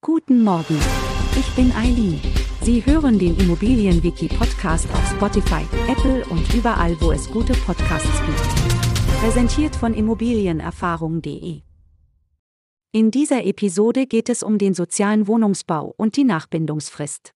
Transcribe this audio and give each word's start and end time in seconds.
Guten 0.00 0.44
Morgen. 0.44 0.78
Ich 1.36 1.50
bin 1.56 1.72
Eileen. 1.72 2.20
Sie 2.62 2.86
hören 2.86 3.18
den 3.18 3.36
Immobilienwiki-Podcast 3.36 4.88
auf 4.92 5.10
Spotify, 5.10 5.64
Apple 5.88 6.24
und 6.26 6.54
überall, 6.54 6.96
wo 7.00 7.10
es 7.10 7.28
gute 7.28 7.52
Podcasts 7.52 8.22
gibt. 8.24 9.20
Präsentiert 9.20 9.74
von 9.74 9.94
Immobilienerfahrung.de. 9.94 11.62
In 12.92 13.10
dieser 13.10 13.44
Episode 13.44 14.06
geht 14.06 14.28
es 14.28 14.44
um 14.44 14.56
den 14.56 14.72
sozialen 14.72 15.26
Wohnungsbau 15.26 15.92
und 15.96 16.16
die 16.16 16.24
Nachbindungsfrist. 16.24 17.32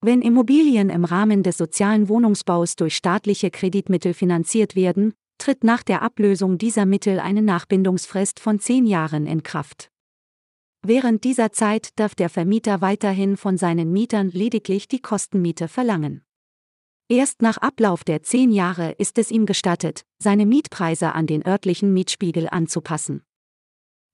Wenn 0.00 0.22
Immobilien 0.22 0.90
im 0.90 1.04
Rahmen 1.04 1.44
des 1.44 1.56
sozialen 1.56 2.08
Wohnungsbaus 2.08 2.74
durch 2.74 2.96
staatliche 2.96 3.52
Kreditmittel 3.52 4.12
finanziert 4.12 4.74
werden, 4.74 5.14
tritt 5.38 5.62
nach 5.62 5.84
der 5.84 6.02
Ablösung 6.02 6.58
dieser 6.58 6.84
Mittel 6.84 7.20
eine 7.20 7.42
Nachbindungsfrist 7.42 8.40
von 8.40 8.58
zehn 8.58 8.86
Jahren 8.86 9.28
in 9.28 9.44
Kraft. 9.44 9.92
Während 10.88 11.24
dieser 11.24 11.50
Zeit 11.50 11.98
darf 11.98 12.14
der 12.14 12.28
Vermieter 12.28 12.80
weiterhin 12.80 13.36
von 13.36 13.58
seinen 13.58 13.90
Mietern 13.92 14.30
lediglich 14.30 14.86
die 14.86 15.00
Kostenmiete 15.00 15.66
verlangen. 15.66 16.22
Erst 17.08 17.42
nach 17.42 17.56
Ablauf 17.56 18.04
der 18.04 18.22
zehn 18.22 18.52
Jahre 18.52 18.92
ist 18.92 19.18
es 19.18 19.32
ihm 19.32 19.46
gestattet, 19.46 20.04
seine 20.22 20.46
Mietpreise 20.46 21.12
an 21.12 21.26
den 21.26 21.44
örtlichen 21.44 21.92
Mietspiegel 21.92 22.48
anzupassen. 22.48 23.24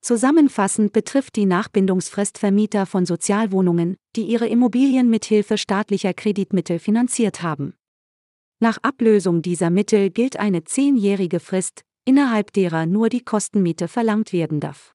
Zusammenfassend 0.00 0.92
betrifft 0.92 1.34
die 1.34 1.44
Nachbindungsfrist 1.44 2.38
Vermieter 2.38 2.86
von 2.86 3.04
Sozialwohnungen, 3.04 3.96
die 4.14 4.22
ihre 4.22 4.46
Immobilien 4.46 5.10
mit 5.10 5.24
Hilfe 5.24 5.58
staatlicher 5.58 6.14
Kreditmittel 6.14 6.78
finanziert 6.78 7.42
haben. 7.42 7.74
Nach 8.60 8.78
Ablösung 8.82 9.42
dieser 9.42 9.70
Mittel 9.70 10.10
gilt 10.10 10.36
eine 10.36 10.62
zehnjährige 10.62 11.40
Frist, 11.40 11.82
innerhalb 12.04 12.52
derer 12.52 12.86
nur 12.86 13.08
die 13.08 13.24
Kostenmiete 13.24 13.88
verlangt 13.88 14.32
werden 14.32 14.60
darf. 14.60 14.94